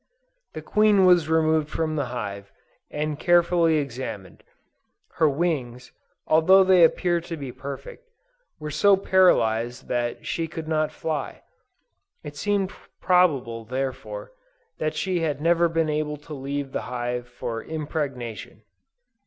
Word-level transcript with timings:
The 0.53 0.63
Queen 0.63 1.05
was 1.05 1.29
removed 1.29 1.69
from 1.69 1.95
the 1.95 2.05
hive, 2.07 2.51
and 2.89 3.19
carefully 3.19 3.75
examined. 3.77 4.41
Her 5.11 5.29
wings, 5.29 5.91
although 6.25 6.63
they 6.63 6.83
appeared 6.83 7.25
to 7.25 7.37
be 7.37 7.51
perfect, 7.51 8.09
were 8.59 8.71
so 8.71 8.97
paralized 8.97 9.85
that 9.89 10.25
she 10.25 10.47
could 10.47 10.67
not 10.67 10.91
fly. 10.91 11.43
It 12.23 12.35
seemed 12.35 12.71
probable, 12.99 13.63
therefore, 13.63 14.31
that 14.79 14.95
she 14.95 15.19
had 15.19 15.39
never 15.39 15.69
been 15.69 15.87
able 15.87 16.17
to 16.17 16.33
leave 16.33 16.71
the 16.71 16.81
hive 16.89 17.27
for 17.27 17.61
impregnation. 17.63 18.63